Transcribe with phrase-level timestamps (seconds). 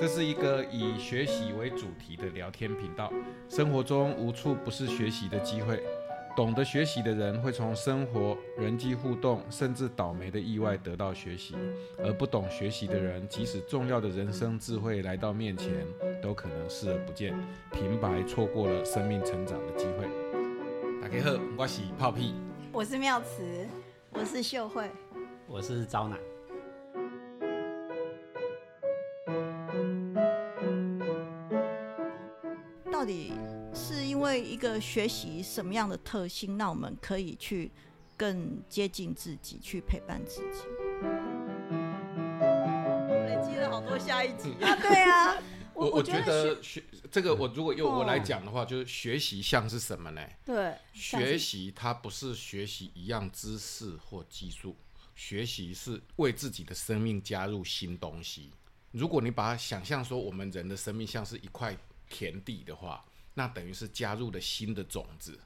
[0.00, 3.12] 这是一个以学习为主题的聊天频道。
[3.48, 5.82] 生活中无处不是学习的机会。
[6.36, 11.56] 懂得学习的人会从生活、人际互动，甚至倒霉的意外得到学习；
[11.98, 15.84] 而不懂学习的人，即使重要的人生智慧来到面前，
[16.22, 17.36] 都可能视而不见，
[17.72, 20.06] 平白错过了生命成长的机会。
[21.02, 22.34] 大家好，我是泡屁，
[22.72, 23.66] 我是妙慈，
[24.12, 24.88] 我是秀慧，
[25.48, 26.16] 我是招奶。
[34.42, 37.70] 一个学习什么样的特性，让我们可以去
[38.16, 40.62] 更接近自己，去陪伴自己。
[43.26, 44.76] 累积了好多下一集啊！
[44.76, 45.36] 对啊，
[45.74, 50.20] 我我觉得学这个，我如果用我来讲的话，就是学习像是什么呢？
[50.44, 54.76] 对，学习它不是学习一样知识或技术，
[55.14, 58.50] 学习是为自己的生命加入新东西。
[58.90, 61.76] 如果你把它想象说，我们人的生命像是一块
[62.08, 63.04] 田地的话。
[63.38, 65.38] 那等于是加入了新的种子，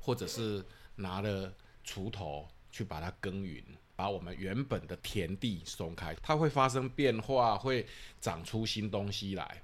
[0.00, 0.64] 或者是
[0.96, 1.52] 拿了
[1.84, 3.62] 锄头去把它耕耘，
[3.94, 7.86] 把我们原本的田地松开，它会发生变化，会
[8.18, 9.62] 长出新东西来，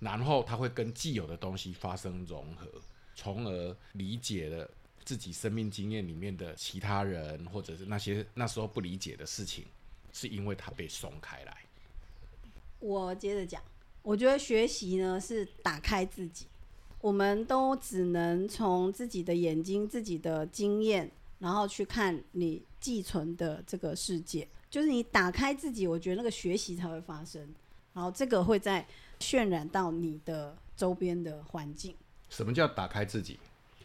[0.00, 2.66] 然后它会跟既有的东西发生融合，
[3.14, 4.68] 从而理解了
[5.04, 9.64] 自己生命经验里面的其他人，或者是那些那时候不理解的事情，
[10.12, 11.56] 是因为它被松开来。
[12.80, 13.62] 我接着讲，
[14.02, 16.48] 我觉得学习呢是打开自己。
[17.00, 24.46] 我们都只能从自己的眼睛、自己的经验，然后去看你寄存的这个世界。
[24.68, 27.48] 就是你打开自己，我觉得那个学习才会发生。
[27.94, 28.86] 然后这个会在
[29.20, 31.94] 渲染到你的周边的环境。
[32.28, 33.38] 什么叫打开自己？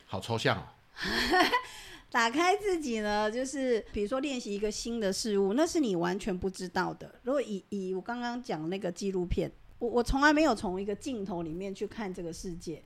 [0.05, 0.63] 好抽象哦。
[2.11, 7.15] 打开自己呢，就是比如说练习一个新的事物，那是你完全不知道的。
[7.23, 12.83] 如果以以我刚刚讲那个纪录片，我我从来没有从一个镜头里面去看这个世界。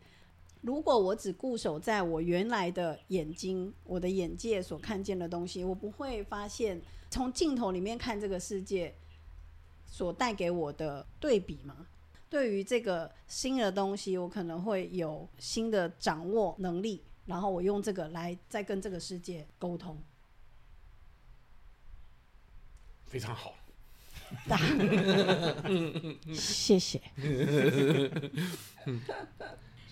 [0.62, 8.94] 如果我只固守在我原来的眼睛、我的眼界所看见的东西，我不会发现从镜头里面看这个世界
[9.86, 11.88] 所带给我的对比吗？
[12.30, 19.98] 对于这个新的东西，我可能会有新的掌握能力，然后我用这个来再跟这个世界沟通。
[23.06, 23.56] 非常好，
[26.36, 27.02] 谢谢。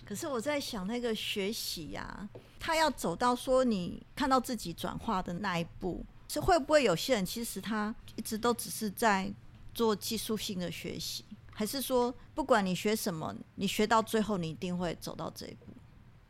[0.06, 2.28] 可是我在想，那个学习呀，
[2.60, 9.34] 他要走到说你看到自己转化的那一步，是会不会有些人其实他一直都只是在
[9.74, 15.66] 做技术性的学习，还是说不管你学什么，你学到最后你一定会走到这一步？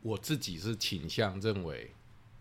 [0.01, 1.93] 我自己是倾向认为，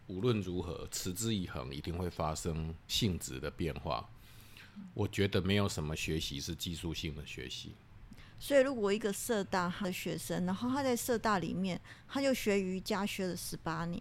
[0.07, 4.09] 无论如何持之以恒，一定会发生性质的变化。
[4.95, 7.75] 我觉得没有什么学习是技术性的学习。
[8.39, 14.01] 所以，如果一个社大的学生，然后他在社大里面，他就学瑜伽学了十八年，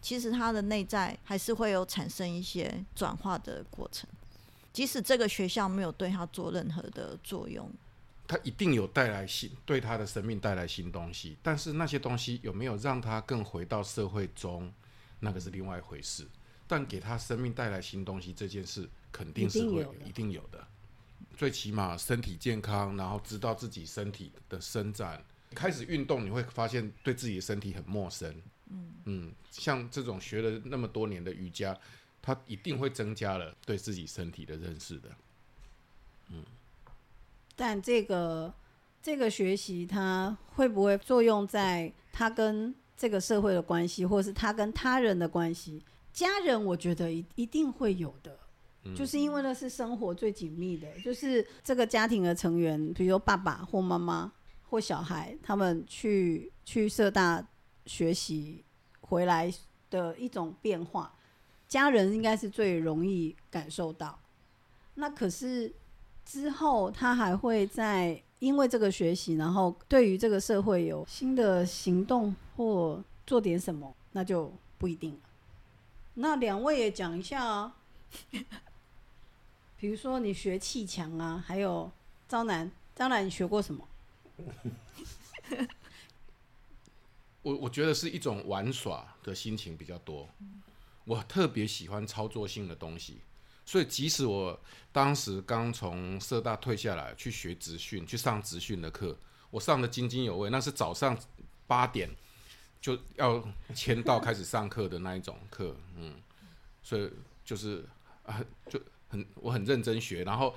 [0.00, 4.08] 其实他的内在还是会有产生一些转化的过程，
[4.72, 7.70] 即使这个学校没有对他做任何的作用，
[8.26, 14.72] 他一定有带来新对他的生命带来新东西，但是那些东西有没有让他更回到社会中，
[15.20, 16.26] 那个是另外一回事。
[16.68, 20.66] 但给他生命带来新东西这件事，肯定是会一定有的。
[21.36, 25.22] 最起码身体健康，然后知道自己身体的伸展，
[25.54, 28.34] 开始运动，你会发现对自己的身体很陌生。
[28.70, 31.78] 嗯嗯，像这种学了那么多年的瑜伽，
[32.20, 35.10] 它一定会增加了对自己身体的认识的。
[36.30, 36.42] 嗯，
[37.54, 38.52] 但这个
[39.00, 45.84] 这个学习，它会不会作用在他跟这个社会的关系，或是他跟他人的关系？
[46.12, 48.38] 家人，我觉得一一定会有的。
[48.94, 54.32] 就是因为那是生活最紧密的，就是这个家庭的成员，比如说爸爸或妈妈
[54.68, 57.46] 或小孩，他们去去社大
[57.86, 58.64] 学习
[59.00, 59.52] 回来
[59.90, 61.14] 的一种变化，
[61.68, 64.18] 家人应该是最容易感受到。
[64.94, 65.72] 那可是
[66.24, 75.20] 之后他还会在因为这个学习，然后对于这个社会有新的行动或做点什么，那就不一定了。
[76.14, 77.76] 那两位也讲一下啊。
[79.78, 81.90] 比如说你学砌墙啊，还有
[82.28, 83.88] 招南，招南你学过什么？
[87.42, 90.28] 我我觉得是一种玩耍的心情比较多。
[91.04, 93.18] 我特别喜欢操作性的东西，
[93.64, 94.58] 所以即使我
[94.90, 99.16] 当时刚从社大退下来去学职训，去上职训的课，
[99.50, 100.50] 我上的津津有味。
[100.50, 101.16] 那是早上
[101.68, 102.10] 八点
[102.80, 106.20] 就要签到开始上课的那一种课，嗯，
[106.82, 107.08] 所以
[107.44, 107.84] 就是
[108.26, 108.80] 啊，就。
[109.08, 110.52] 很，我很认真学，然后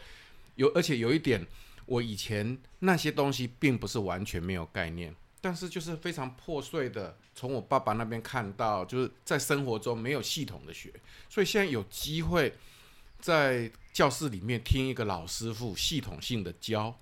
[0.56, 1.46] 有，而且有一点，
[1.86, 10.92] 我以前那些东西并不是完全没有概念，但是就是非常破碎的，从我爸爸那边看到，就是在生活中没有系统的学，
[11.30, 12.56] 所以现在有机会
[13.20, 16.98] 在教室里面听一个老师傅系统性的教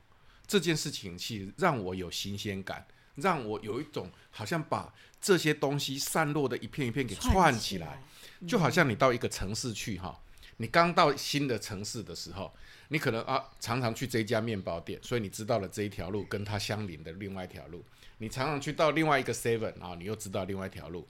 [0.45, 2.85] 这件事情，其实让我有新鲜感，
[3.15, 8.03] 让我有一种好像把这些东西散落的一片一片给串起来，
[8.45, 10.19] 就好像你到一个城市去哈，
[10.57, 12.53] 你刚到新的城市的时候，
[12.89, 17.83] 你可能啊常常去这家面包店，所以你知道了这一条路跟它相邻的另外一条路，
[18.17, 21.07] 你常常去到另外一个 seven 啊，你又知道另外一条路，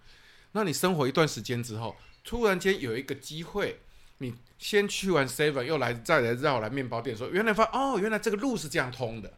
[0.52, 3.80] 那你生活一段时间之后，突然间有一个机会，
[4.18, 9.34] 你先去完 seven 又来再来绕来面包店，说原来发哦，原来这个路是这样通的，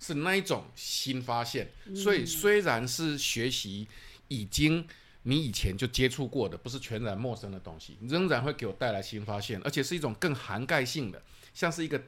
[0.00, 1.70] 是那一种新发现。
[1.94, 3.86] 所以虽然是学习
[4.26, 4.86] 已经
[5.28, 11.22] 你以前就接触过的，不是全然陌生的东西，仍然会给我带来新发现，而且是一种更涵盖性的，
[11.52, 12.02] 像是一个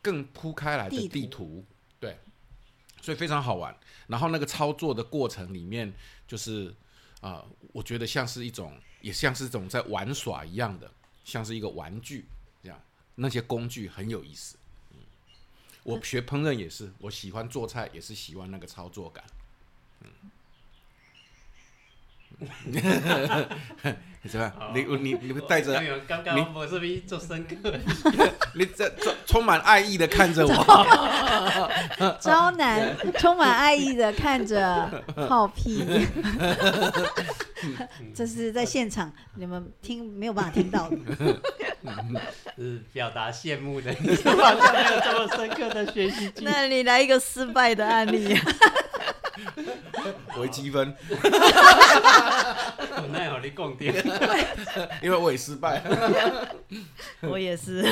[0.00, 1.66] 更铺开来的地图地图，
[2.00, 2.16] 对，
[3.02, 3.78] 所以非常好玩。
[4.06, 5.92] 然后那个操作的过程里面，
[6.26, 6.74] 就是
[7.20, 10.90] 啊、我觉得像是一种，也像是一种在玩耍一样的，
[11.24, 12.24] 像是一个玩具
[12.62, 12.82] 这样，
[13.16, 14.56] 那些工具很有意思。
[14.92, 14.96] 嗯，
[15.82, 19.22] 我学烹饪也是，我喜欢做菜，也是喜欢那个操作感。
[23.82, 23.96] 嗯，
[24.30, 24.52] 是吧？
[24.74, 27.72] 你你你带着刚刚我是不是做深刻？
[28.54, 34.88] 你 这充充满爱意的看着我， 招男充满爱意的看着
[35.28, 35.84] 浩屁，
[38.14, 40.96] 这是在现场你们听没有办法听到的。
[42.56, 46.30] 是表达羡慕的，你好像没有这么深刻的学习。
[46.42, 48.38] 那你来一个失败的案例，
[50.38, 53.94] 微积分， 我奈何你共点，
[55.02, 55.82] 因为我也失败。
[57.20, 57.82] 我也是。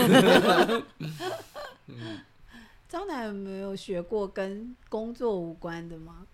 [2.89, 6.27] 张男有没有学过跟工作无关的吗？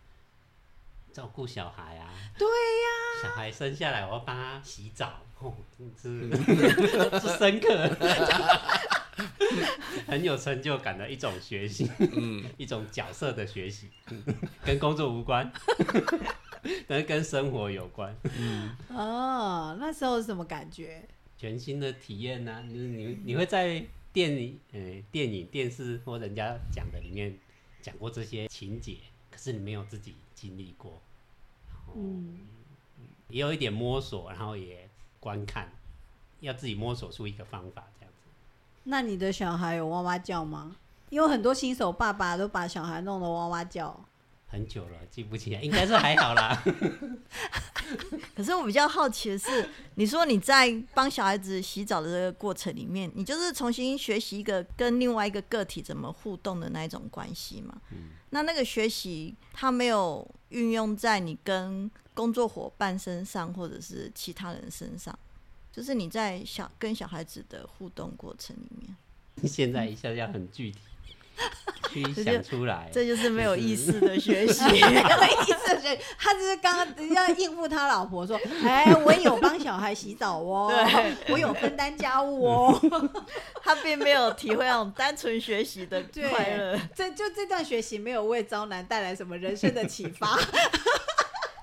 [1.12, 5.54] 照顾小孩啊，对呀、小孩生下来我要帮他洗澡，哦，
[6.00, 6.30] 是。
[7.20, 7.88] 是深刻，
[10.06, 13.90] 很有成就感的一种学习，嗯， 一种角色的学习，
[14.64, 15.50] 跟工作无关，
[16.86, 18.76] 但是跟生活有关，嗯。
[18.88, 21.06] 哦，那时候是什么感觉？
[21.36, 24.80] 全新的体验呢、你你你会在电影、呃
[25.12, 27.36] 电影、电视或人家讲的里面
[27.82, 28.96] 讲过这些情节，
[29.30, 31.02] 可是你没有自己经历过，
[31.94, 32.38] 嗯，
[33.28, 34.88] 也有一点摸索，然后也
[35.20, 35.70] 观看，
[36.40, 38.05] 要自己摸索出一个方法，这样。
[38.05, 38.05] 子。
[38.88, 40.76] 那你的小孩有哇哇叫吗？
[41.10, 44.04] 因为很多新手爸爸都把小孩弄得哇哇叫。
[44.48, 46.62] 很久了，记不起来，应该是还好啦。
[48.34, 57.76] 可是我比较好奇的是，你说你在帮小孩子洗澡的这个过程里面，你就是重新学习一个跟另外一个个体怎么互动的那一种关系嘛？
[58.30, 65.16] 那那个学习，它没有运用在你跟工作伙伴身上，或者是其他人身上，
[65.76, 68.96] 就是你在小跟小孩子的互动过程里面，
[69.46, 70.78] 现在一下要很具体，
[71.92, 72.88] 去这就想出来。
[72.90, 74.64] 这就是没有意思的学习。
[74.72, 83.12] 没有意思，所以他只是刚刚要应付他老婆说：“哎，我也有帮小孩洗澡哦，对我有分担家务哦。
[83.62, 86.80] 他并没有体会那种单纯学习的对快乐。
[86.94, 90.38] 这就这段学习没有为招男带来什么人生的启发。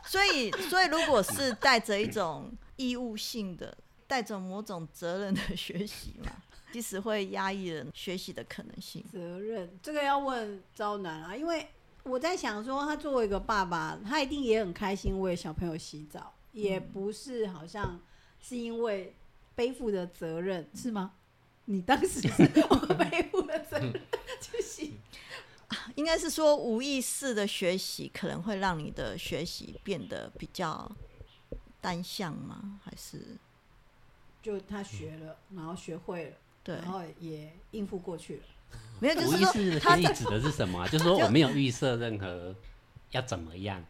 [0.06, 3.76] 所以，所以如果是带着一种义务性的、
[4.14, 6.32] 带着某种责任的 学习嘛，
[6.72, 9.04] 其实会压抑人学习的可能性。
[9.12, 11.68] 责任这个要问招男啊，因为
[12.04, 18.00] 我在想说，他作为一个爸爸，他一定也很开心为小朋友洗澡，也不是好像
[18.40, 19.16] 是因为
[19.56, 21.14] 背负的责任是吗？
[21.66, 24.00] 你当时是 我背负的责任
[24.40, 24.94] 去洗，
[25.96, 30.96] 应该是说无意识的学习可能会让你的学习变得比较
[31.82, 32.80] 单向吗？
[32.84, 33.36] 还是
[34.44, 36.86] 就他学了，然后学会了，对然？
[36.92, 38.44] 后也应付过去了。
[39.00, 42.54] 没有，就无是说意识的他学习指的是什么啊、 就是说我没有预设任何
[43.12, 43.84] 要怎么样，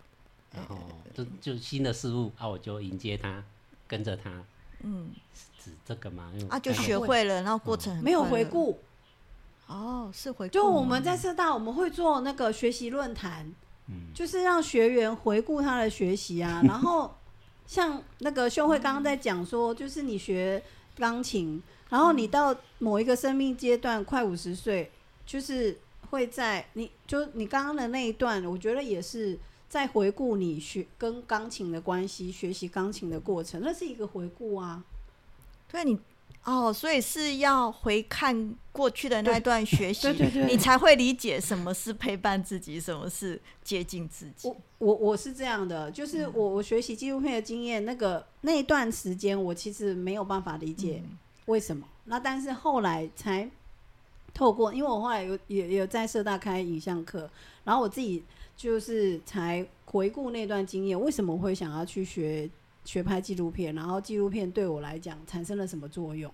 [0.54, 0.78] 然后
[1.14, 3.44] 就就新的事物啊，我就迎接他，
[3.88, 4.44] 跟着他，
[4.82, 5.12] 嗯
[5.58, 6.32] 指这个吗？
[6.50, 8.80] 啊，就看学会了，然后过程很没有回顾，
[9.68, 13.52] 哦，是回顾就我吗们在社大，我们会做那个学习论坛，
[13.88, 16.62] 嗯就是让学员回顾他的学习啊。
[16.68, 17.16] 然后
[17.66, 20.62] 像那个秀慧刚刚在讲说，就是你学
[20.98, 24.92] 钢琴，然后你到某一个生命阶段，快五十岁，
[25.26, 25.80] 就是
[26.10, 29.38] 会在你就你刚刚的那一段，我觉得也是
[29.70, 34.84] 在回顾你学跟钢琴的关系，学习钢琴的过程，那是一个回顾啊。
[35.72, 35.98] 对你，
[36.46, 44.58] 哦，所以是要回看过去的那段学习， 对对对你才会理解什么是陪伴自己，什么是接近自己我。
[44.80, 51.02] 我我是这样的，就是我我学习纪录片的经验，那个那一段时间我其实没有办法理解
[51.46, 51.88] 为什么。
[52.06, 53.50] 那但是后来才
[54.34, 57.30] 透过，因为我后来有也也有在社大开影像课，
[57.64, 58.22] 然后我自己
[58.58, 62.50] 就是才回顾那段经验，为什么会想要去学
[62.86, 66.32] 学拍纪录片，然后纪录片对我来讲产生了什么作用？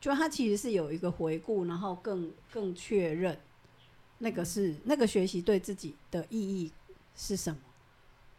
[0.00, 3.38] 就它其实是有一个回顾，然后更更确认
[4.18, 6.72] 那个是那个学习对自己的意义
[7.14, 7.56] 是什么。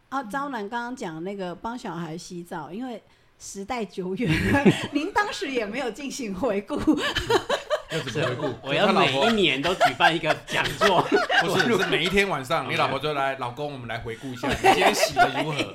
[0.10, 3.02] 啊，招南刚刚讲那个帮小孩洗澡，因为
[3.40, 6.76] 时代久远了， 您当时也没有进行回顾，
[7.92, 8.68] 要怎么回顾？
[8.68, 11.02] 我要每一年都举办一个讲座，
[11.42, 15.74] 不是是每一天晚上，你老婆就来，老公，我们来回顾一下你今天洗的如何？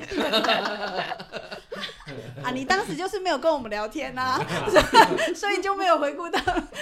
[2.42, 4.38] 啊，你当时就是没有跟我们聊天 呐、
[5.34, 6.40] 所以就没有回顾到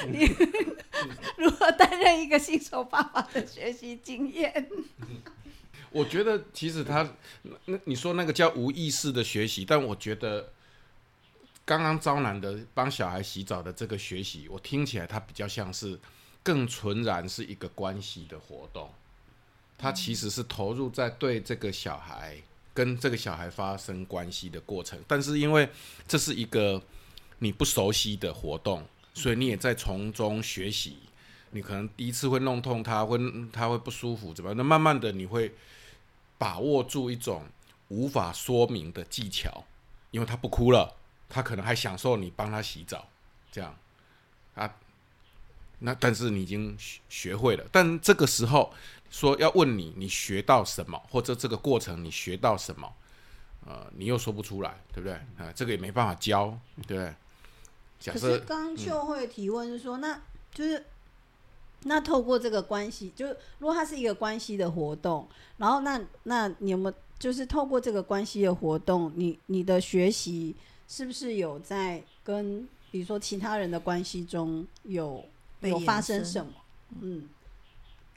[0.08, 0.26] 你
[1.36, 4.68] 如何担任一个新手爸爸的学习经验。
[5.90, 7.08] 我觉得其实他
[7.64, 10.52] 那你说那个叫无意识的学习，但我觉得
[11.64, 15.98] 刚刚招男的帮小孩洗澡的这个学习，我听起来它比较像是
[16.42, 18.90] 更纯然是一个关系的活动，
[19.78, 22.36] 他其实是投入在对这个小孩
[22.76, 25.66] 跟这个小孩发生关系的过程，但是因为
[26.06, 26.82] 这是一个
[27.38, 30.98] 你不熟悉的活动，所以你也在从中学习。
[31.52, 33.18] 你可能第一次会弄痛他，会
[33.50, 34.56] 他会不舒服，怎么样？
[34.58, 35.54] 那慢慢的你会
[36.36, 37.46] 把握住一种
[37.88, 39.64] 无法说明的技巧，
[40.10, 40.96] 因为他不哭了，
[41.30, 43.08] 他可能还享受你帮他洗澡，
[43.50, 43.74] 这样
[44.54, 44.70] 啊。
[45.78, 48.72] 那但是你已经学学会了，但这个时候
[49.10, 52.92] 说要问你，你学到什么，或者这个过程你学到什么，
[53.66, 55.14] 呃，你又说不出来，对不对？
[55.38, 57.14] 啊、这个也没办法教，对不对？
[57.98, 60.20] 假可是刚刚秀慧提问是说，那
[60.52, 60.84] 就是
[61.84, 70.54] 那透过这个关系，就是如果它是一个关系的活动，然后那那你有没有就是透过这个关系的活动，你你的学习
[70.86, 75.24] 是不是有在跟比如说其他人的关系中有
[75.60, 76.52] 有发生什么？
[77.00, 77.28] 嗯，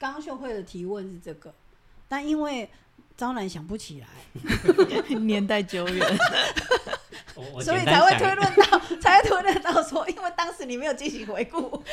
[0.00, 1.54] 刚刚秀慧的提问是这个，
[2.08, 2.66] 但因为
[3.18, 4.08] 招男想不起来，
[5.20, 6.18] 年代久远，
[7.62, 11.84] 所以才会推论到， 才会推论到说，因为当时你没有进行回顾。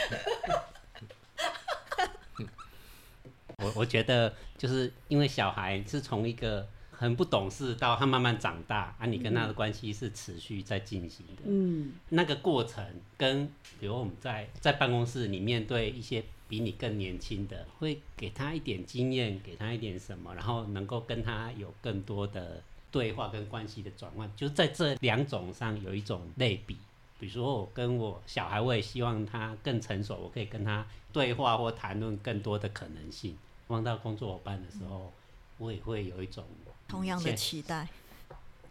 [3.57, 11.41] 我我觉得就是因为小孩是从一个很不懂事到他慢慢长大啊，你跟他的关系是持续在进行的。
[11.45, 12.85] 嗯那个过程
[13.17, 22.61] 跟比如我们在在办公室里面对一些比你更年轻的，会给他一点经验，给他一点什么，然后能够跟他有更多的
[22.91, 26.77] 对话跟关系的转换，就在这两种上有一种类比。
[27.19, 33.35] 比如说我跟我小孩，我也希望他更成熟，我可以跟他对话或谈论更多的可能性。
[33.67, 35.11] 望到工作伙伴的时候，
[35.57, 36.43] 我也会有一种
[36.87, 37.87] 同样的期待。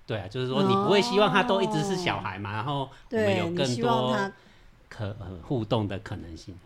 [0.07, 4.17] 对啊，就是说你不会希望他都一直是小孩嘛，然后我们有更多
[4.89, 6.57] 可、呃、互动的可能性。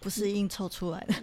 [0.00, 1.14] 不是硬凑出来的，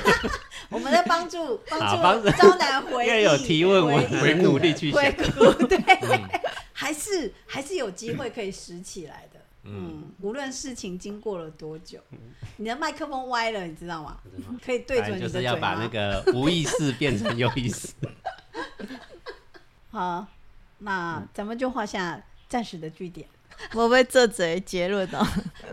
[0.68, 5.30] 我们在帮助帮助助招男回 忆，因为有提问，我回忆很努力去回想。
[5.32, 5.78] 顾，对，
[6.72, 9.40] 还是还是有机会可以拾起来的。
[9.66, 11.98] 嗯，无论事情经过了多久，
[12.58, 14.18] 你的麦克风歪了，你知道吗？
[14.62, 17.88] 可以对准你的嘴就是要把那个无意识变成有意识。
[19.90, 20.26] 好，
[20.80, 23.26] 那咱们就画下暂时的句点
[23.72, 25.26] 我被这嘴结论哦。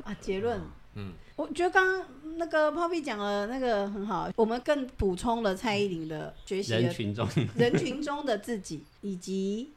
[0.05, 0.15] 啊。
[0.21, 0.61] 结论，
[0.95, 2.05] 嗯，我觉得刚刚
[2.38, 9.71] 那个 Poppy 讲了那个很好，我们更补充了蔡依林的学习人群中，人群中的自己，以及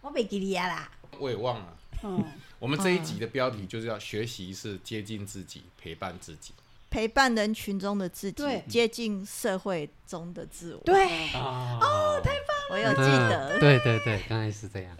[0.00, 1.76] 我被吉利亚啦，我也忘了。
[2.02, 2.24] 嗯，
[2.58, 6.52] 我们这一集的标题就是要学习是接近自己，陪伴自己。
[6.88, 10.80] 陪伴人群中的自己，接近社会中的自我。
[10.84, 13.60] 对，哦，太棒了我有记得。
[13.60, 14.96] 对对对，刚才是这样。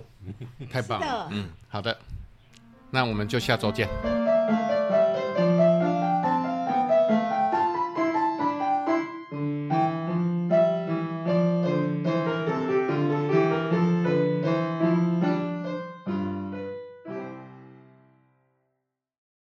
[0.70, 1.98] 太棒了，嗯，好的，
[2.90, 3.88] 那我们就下周见。